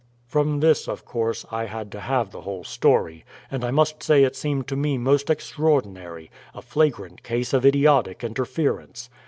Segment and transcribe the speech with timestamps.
[0.25, 4.23] From this, of course, I had to have the whole story, and I must say
[4.23, 9.11] it seemed to me most extraordinary a flagrant case of idiotic interference.